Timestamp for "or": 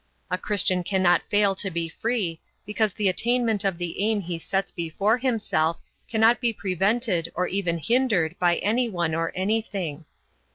7.35-7.45, 9.13-9.31